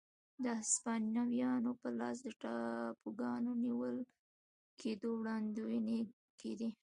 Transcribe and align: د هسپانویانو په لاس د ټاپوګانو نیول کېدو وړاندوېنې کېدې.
د 0.43 0.45
هسپانویانو 0.59 1.71
په 1.81 1.87
لاس 1.99 2.17
د 2.25 2.27
ټاپوګانو 2.41 3.51
نیول 3.63 3.95
کېدو 4.81 5.09
وړاندوېنې 5.21 5.99
کېدې. 6.39 6.69